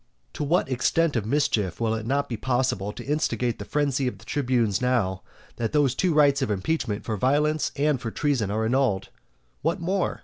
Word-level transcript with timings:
To 0.33 0.43
what 0.43 0.67
extent 0.67 1.15
of 1.15 1.27
mischief 1.27 1.79
will 1.79 1.93
it 1.93 2.07
not 2.07 2.27
be 2.27 2.35
possible 2.35 2.91
to 2.91 3.05
instigate 3.05 3.59
the 3.59 3.65
frenzy 3.65 4.07
of 4.07 4.17
the 4.17 4.25
tribunes 4.25 4.81
now 4.81 5.21
that 5.57 5.73
these 5.73 5.93
two 5.93 6.11
rights 6.11 6.41
of 6.41 6.49
impeachment 6.49 7.05
for 7.05 7.17
violence 7.17 7.71
and 7.75 8.01
for 8.01 8.09
treason 8.09 8.49
are 8.49 8.65
annulled? 8.65 9.09
What 9.61 9.79
more? 9.79 10.19